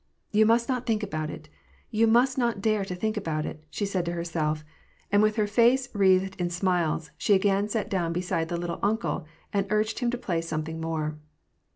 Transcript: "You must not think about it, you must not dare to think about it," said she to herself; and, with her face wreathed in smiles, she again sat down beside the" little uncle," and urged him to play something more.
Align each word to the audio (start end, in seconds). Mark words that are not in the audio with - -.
"You 0.31 0.47
must 0.47 0.67
not 0.67 0.87
think 0.87 1.03
about 1.03 1.29
it, 1.29 1.47
you 1.91 2.07
must 2.07 2.35
not 2.35 2.59
dare 2.59 2.83
to 2.83 2.95
think 2.95 3.17
about 3.17 3.45
it," 3.45 3.63
said 3.69 3.87
she 3.87 4.01
to 4.01 4.13
herself; 4.13 4.65
and, 5.11 5.21
with 5.21 5.35
her 5.35 5.45
face 5.45 5.89
wreathed 5.93 6.41
in 6.41 6.49
smiles, 6.49 7.11
she 7.19 7.35
again 7.35 7.69
sat 7.69 7.87
down 7.87 8.11
beside 8.11 8.49
the" 8.49 8.57
little 8.59 8.79
uncle," 8.81 9.27
and 9.53 9.67
urged 9.69 9.99
him 9.99 10.09
to 10.09 10.17
play 10.17 10.41
something 10.41 10.81
more. 10.81 11.19